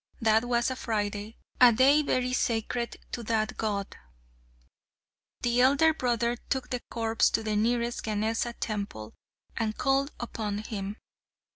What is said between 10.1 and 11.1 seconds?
upon him.